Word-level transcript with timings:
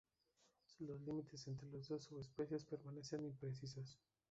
Los 0.79 0.99
límites 1.01 1.45
entre 1.47 1.69
las 1.69 1.87
dos 1.89 2.05
subespecies 2.05 2.65
permanecen 2.65 3.23
imprecisos. 3.23 3.99